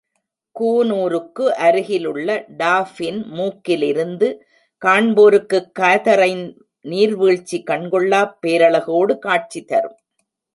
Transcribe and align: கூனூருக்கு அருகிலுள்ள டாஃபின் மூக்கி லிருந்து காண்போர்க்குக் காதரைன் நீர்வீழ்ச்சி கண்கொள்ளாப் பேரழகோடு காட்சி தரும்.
கூனூருக்கு 0.59 1.53
அருகிலுள்ள 1.55 2.45
டாஃபின் 2.57 3.19
மூக்கி 3.31 3.77
லிருந்து 3.77 4.45
காண்போர்க்குக் 4.85 5.71
காதரைன் 5.79 6.57
நீர்வீழ்ச்சி 6.83 7.63
கண்கொள்ளாப் 7.71 8.33
பேரழகோடு 8.47 9.19
காட்சி 9.19 9.61
தரும். 9.61 9.97